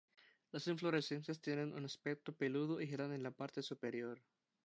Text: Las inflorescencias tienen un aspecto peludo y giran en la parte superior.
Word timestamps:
Las 0.51 0.65
inflorescencias 0.65 1.39
tienen 1.39 1.73
un 1.75 1.85
aspecto 1.85 2.33
peludo 2.33 2.81
y 2.81 2.87
giran 2.87 3.13
en 3.13 3.21
la 3.21 3.29
parte 3.29 3.61
superior. 3.61 4.19